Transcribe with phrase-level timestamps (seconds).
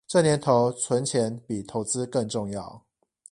[0.07, 2.81] 這年頭存錢比投資更重要